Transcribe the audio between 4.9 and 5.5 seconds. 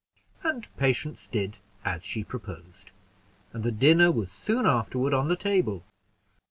on the